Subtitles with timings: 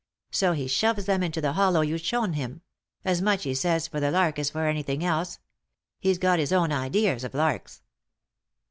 [0.31, 2.63] So he shores them into the hollow you'd shown him—
[3.05, 5.37] as much, he says, for the lark as for anything else.
[5.99, 7.83] He's got his own idea of larks."